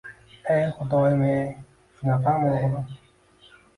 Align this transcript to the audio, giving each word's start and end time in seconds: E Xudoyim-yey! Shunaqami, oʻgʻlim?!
E 0.53 0.55
Xudoyim-yey! 0.77 1.45
Shunaqami, 1.99 2.49
oʻgʻlim?! 2.55 3.53